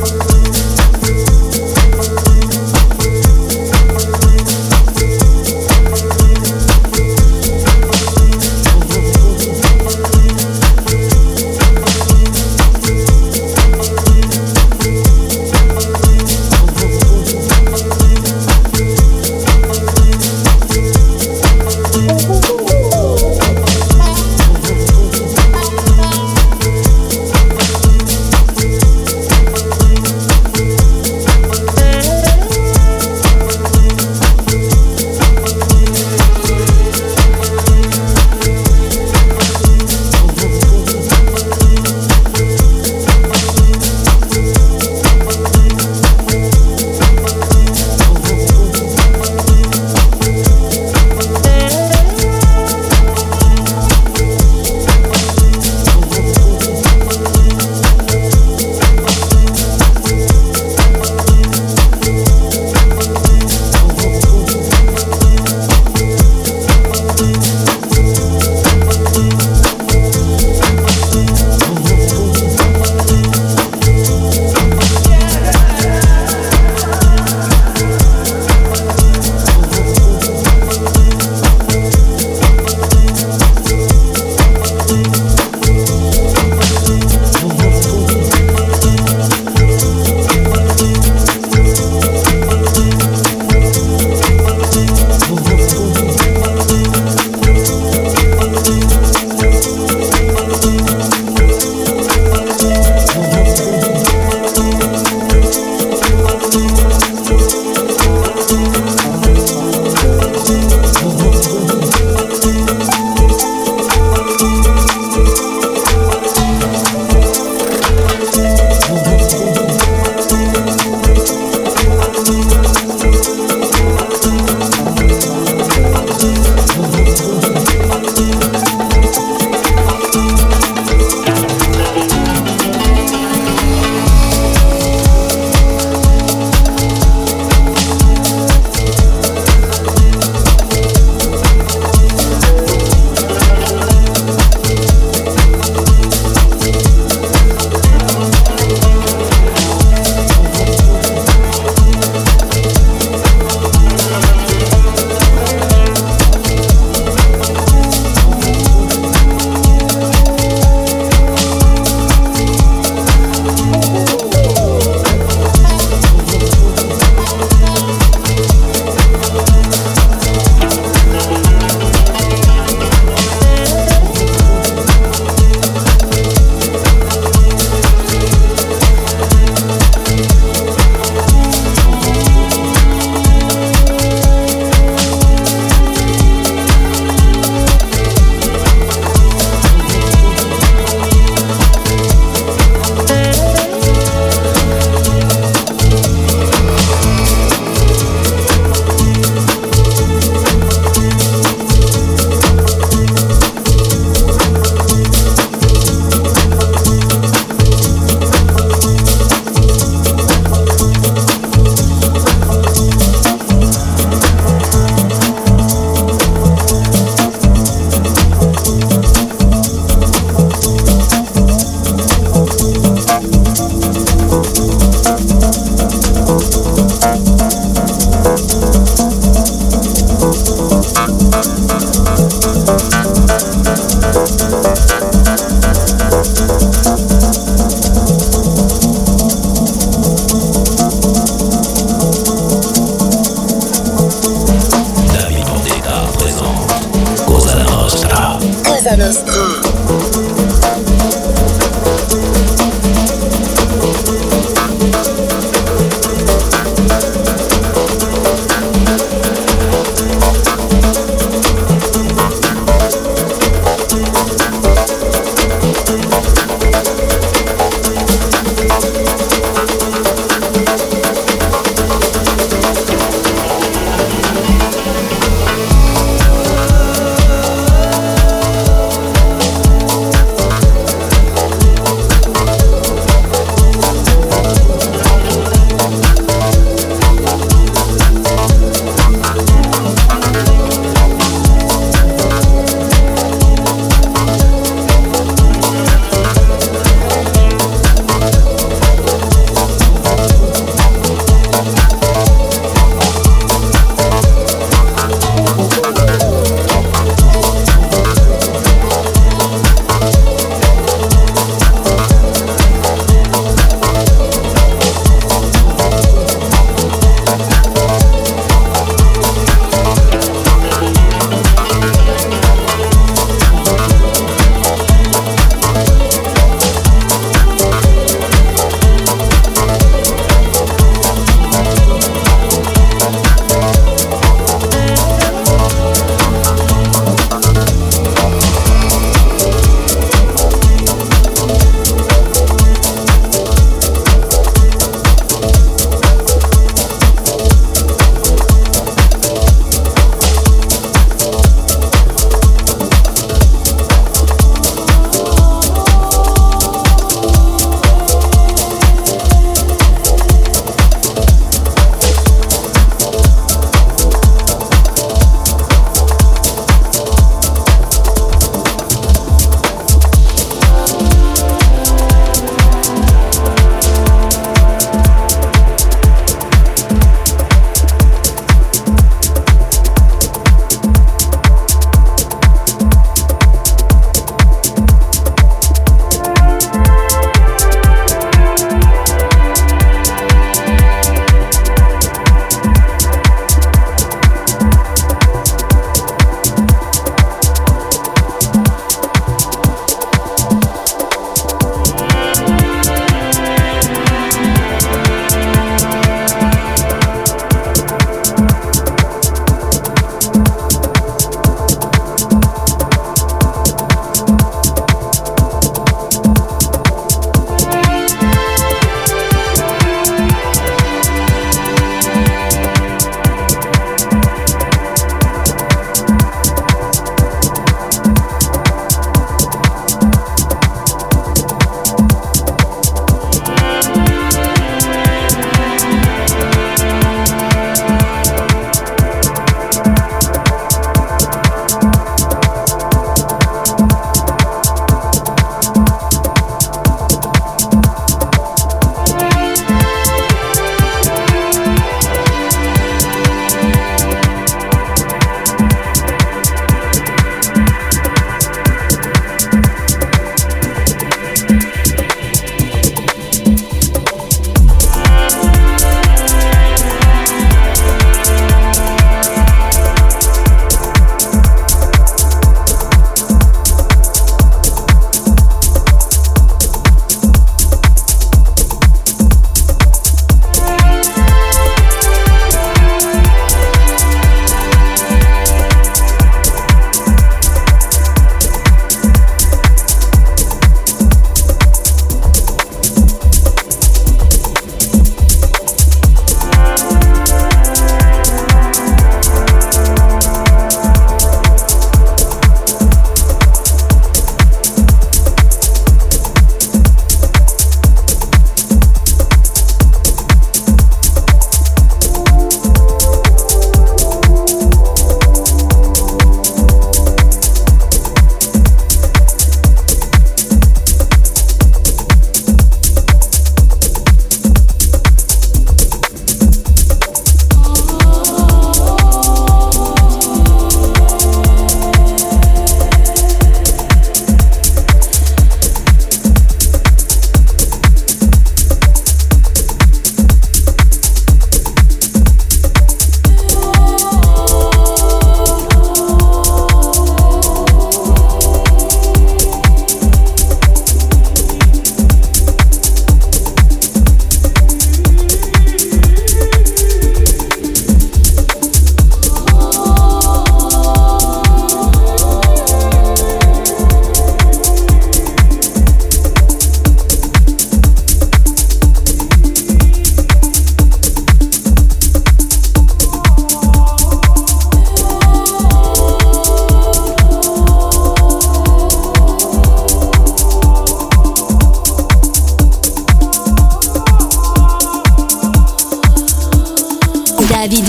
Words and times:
Cosa 0.00 1.37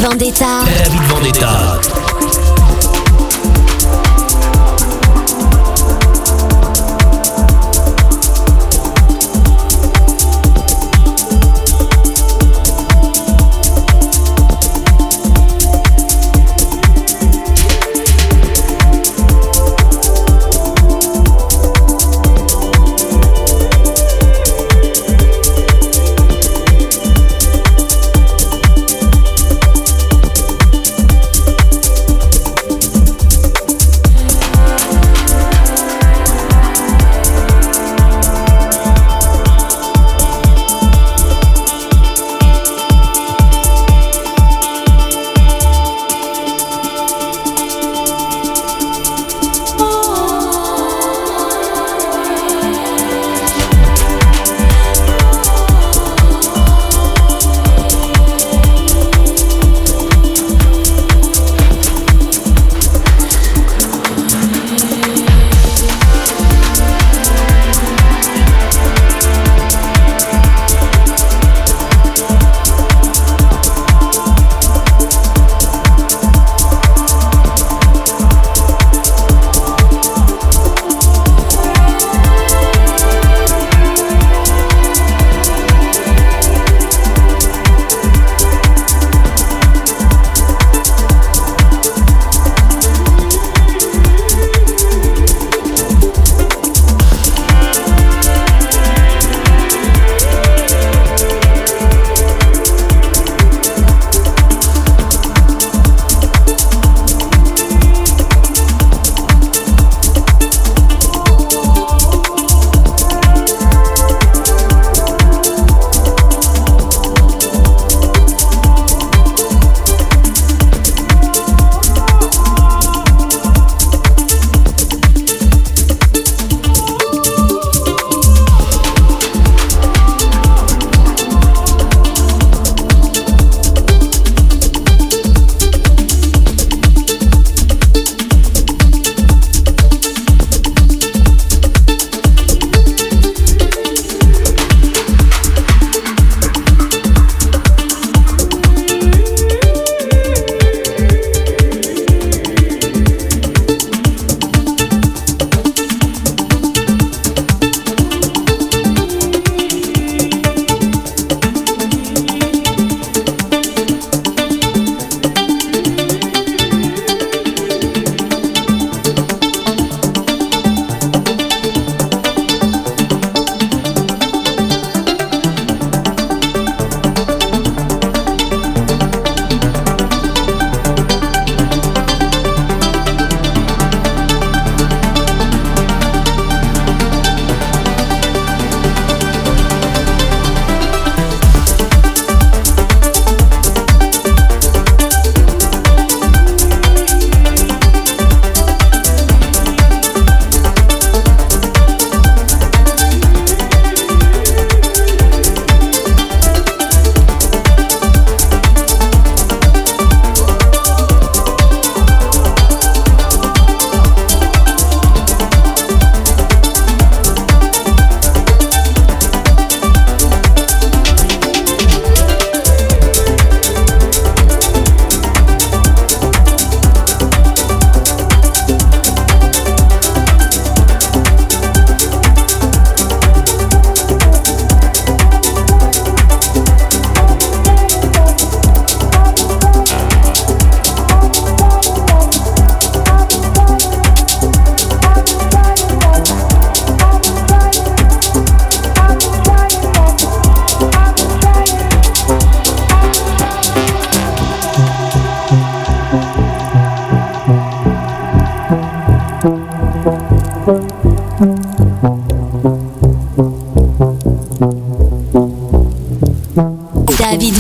Vendetta. 0.10 0.64
David 0.66 1.08
Vendetta. 1.08 2.09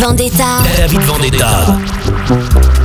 Vendetta. 0.10 0.64
David 0.64 1.04
Vendetta. 1.06 2.79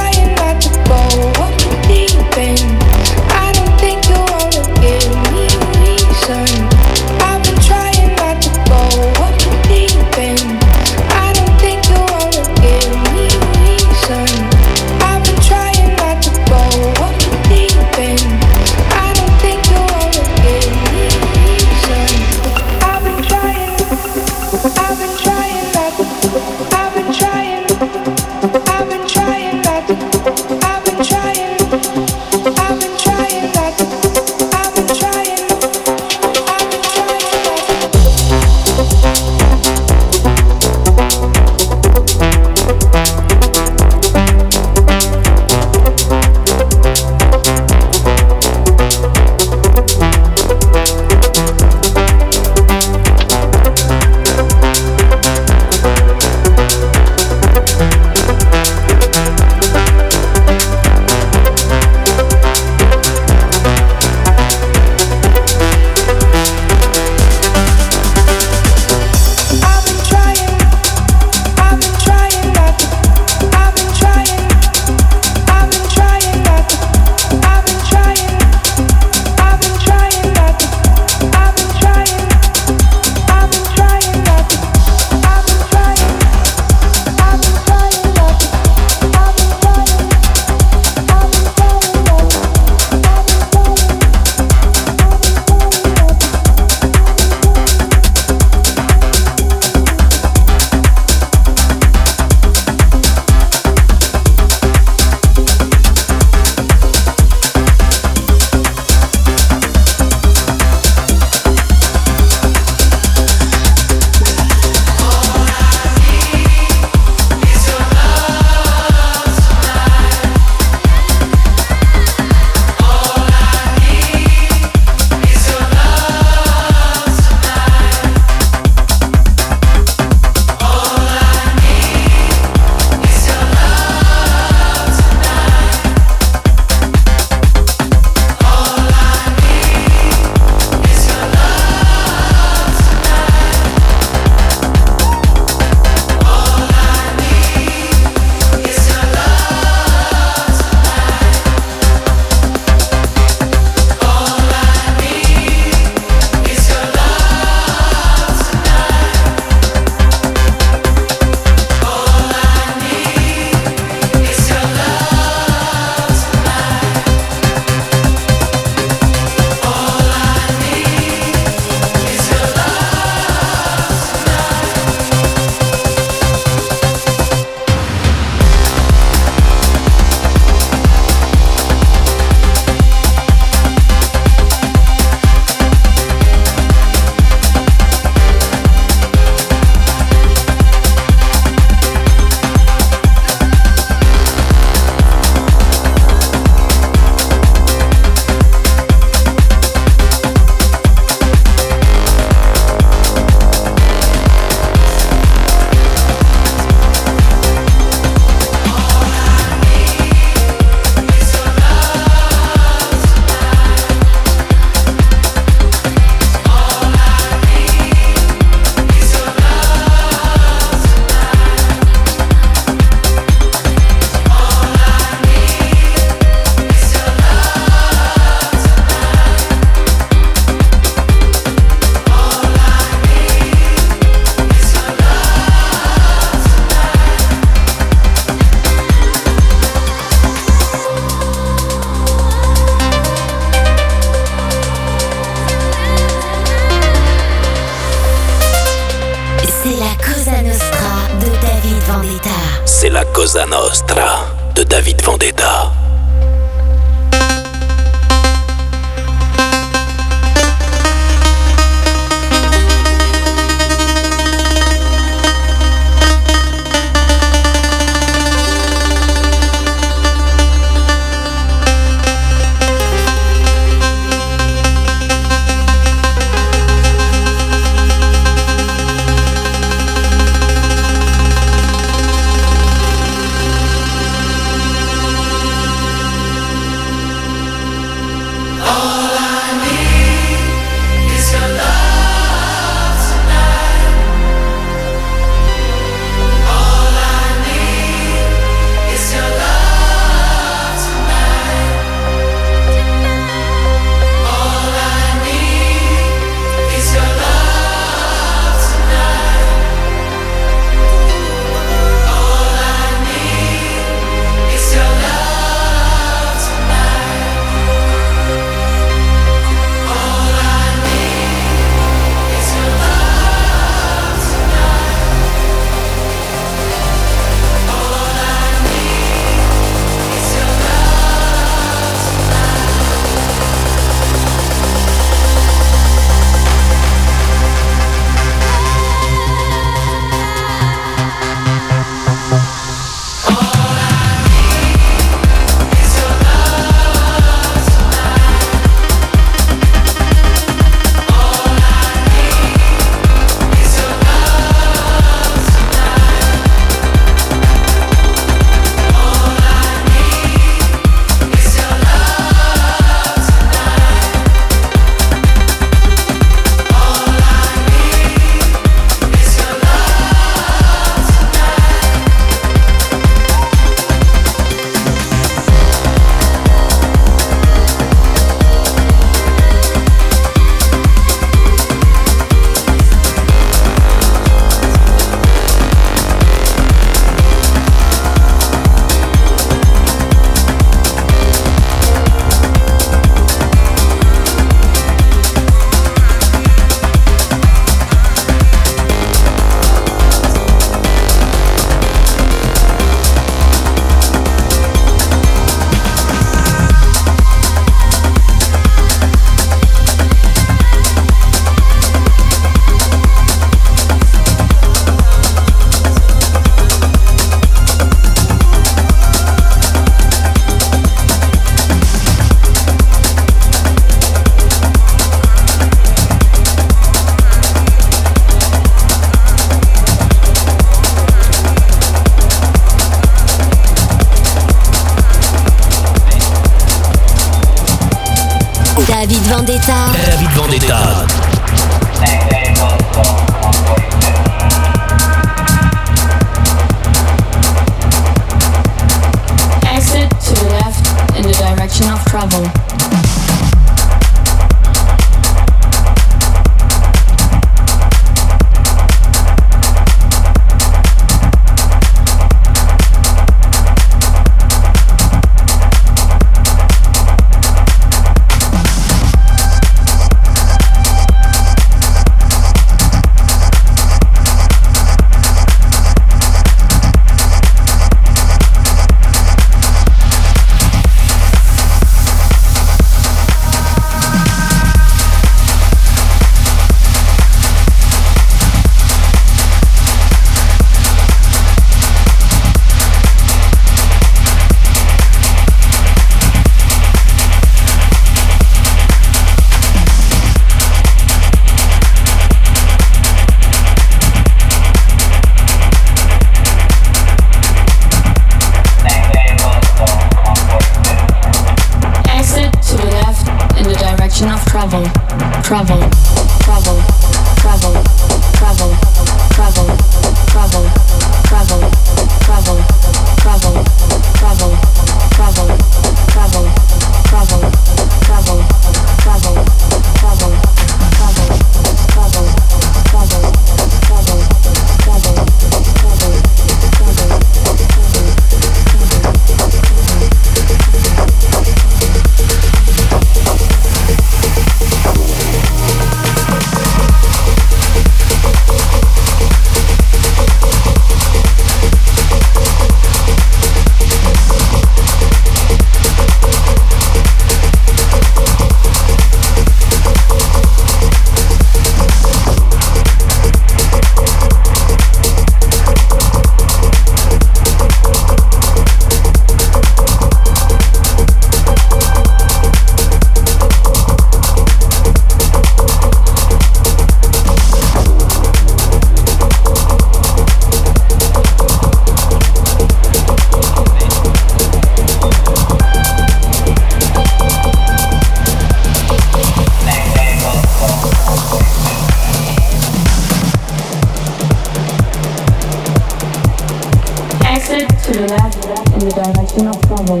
In 598.74 598.80
the 598.80 598.90
direction 598.90 599.46
of 599.46 599.62
travel. 599.62 600.00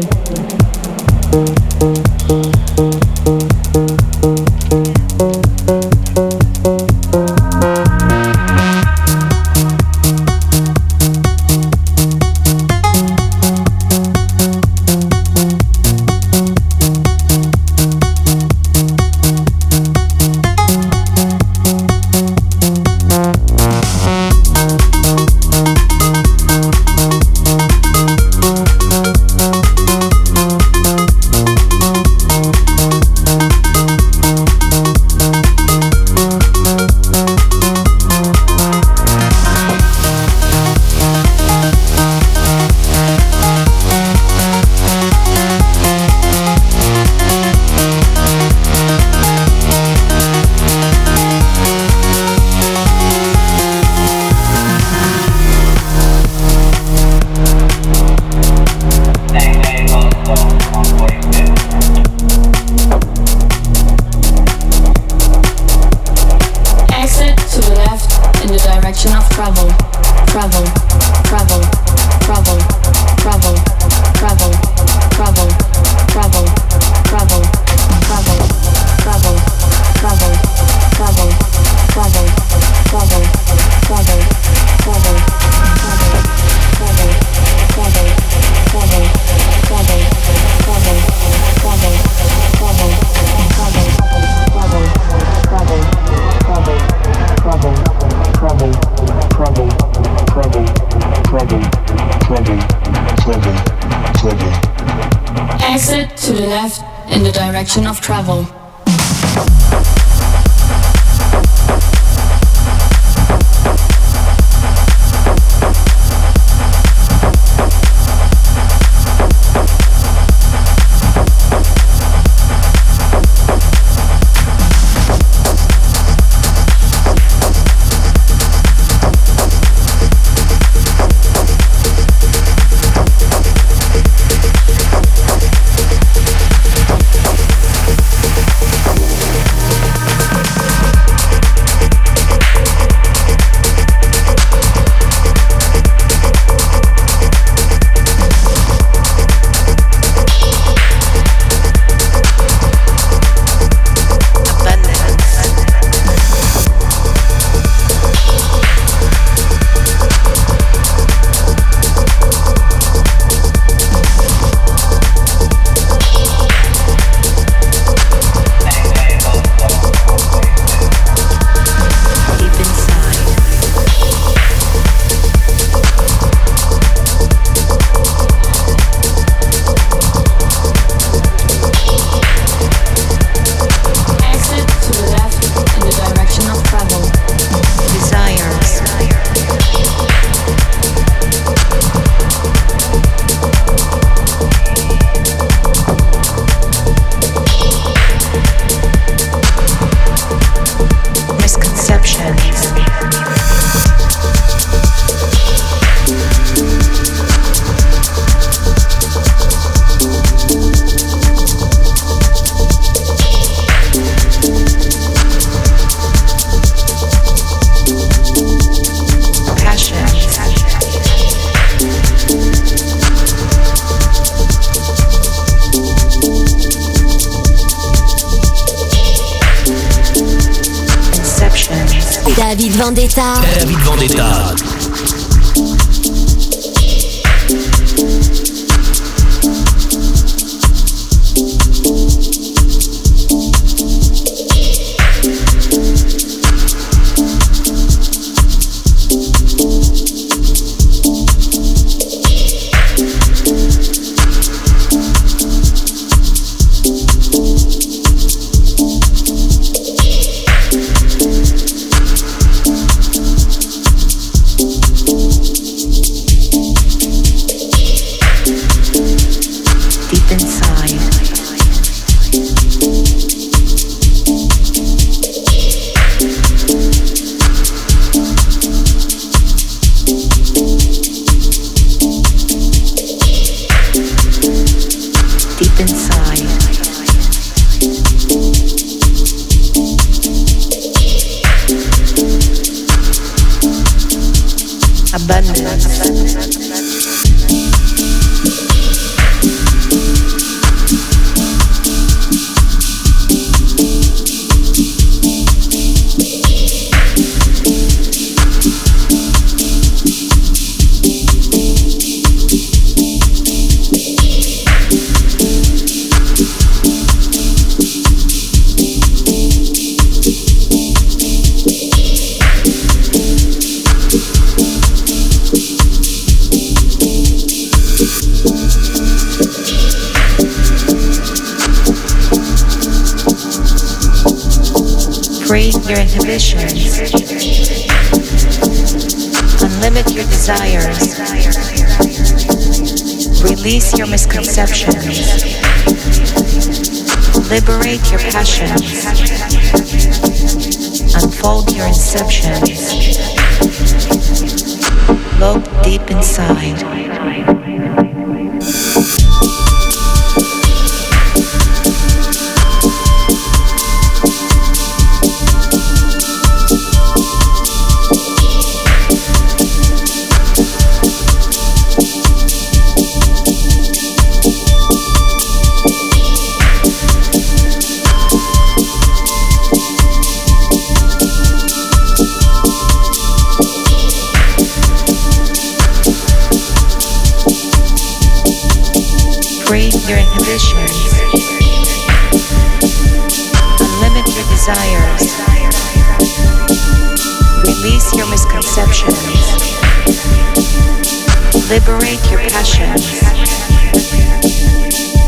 Unfold 402.14 402.30
your 402.30 402.48
passions. 402.48 403.22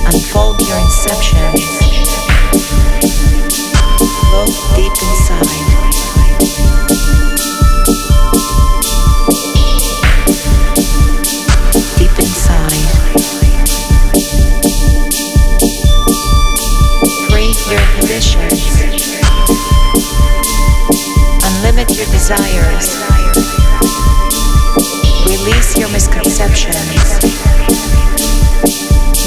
Unfold 0.06 0.60
your 0.60 0.78
inception. 0.78 1.75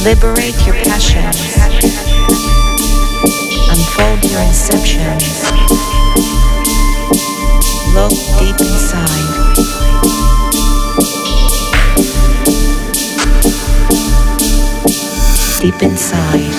Liberate 0.03 0.65
your 0.65 0.75
passions. 0.75 1.57
Unfold 3.69 4.23
your 4.31 4.39
inceptions. 4.39 5.25
Look 7.93 8.13
deep 8.39 8.59
inside. 8.61 9.19
Deep 15.59 15.83
inside. 15.83 16.58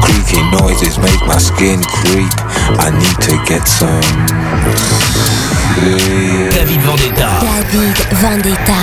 Creaky 0.00 0.42
noises 0.50 0.98
make 0.98 1.20
my 1.26 1.38
skin 1.38 1.82
creep. 1.82 2.32
I 2.78 2.90
need 2.90 3.18
to 3.28 3.34
get 3.48 3.66
some. 3.68 4.64
sleep. 5.74 6.50
David 6.52 6.80
Vendetta. 6.86 7.30
David 7.40 7.96
Vendetta. 8.22 8.80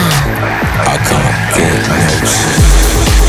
I 0.83 0.97
can't 1.07 1.37
get 1.55 1.79
no 1.89 2.25
sleep. 2.25 3.20